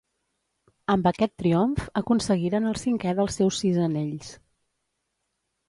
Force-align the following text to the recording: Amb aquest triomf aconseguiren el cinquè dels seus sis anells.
Amb 0.93 1.09
aquest 1.09 1.33
triomf 1.41 1.83
aconseguiren 2.01 2.67
el 2.71 2.81
cinquè 2.87 3.15
dels 3.21 3.39
seus 3.41 3.63
sis 3.65 3.81
anells. 3.91 4.35